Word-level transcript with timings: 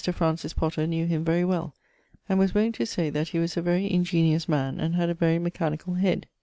Francis 0.13 0.51
Potter 0.53 0.87
knew 0.87 1.05
him 1.05 1.23
very 1.23 1.45
well, 1.45 1.75
and 2.27 2.39
was 2.39 2.55
wont 2.55 2.73
to 2.73 2.87
say 2.87 3.11
that 3.11 3.27
he 3.27 3.37
was 3.37 3.55
a 3.55 3.61
very 3.61 3.87
ingeniose 3.87 4.49
man, 4.49 4.79
and 4.79 4.95
had 4.95 5.11
a 5.11 5.13
very 5.13 5.37
mechanicall 5.37 5.99
head. 5.99 6.25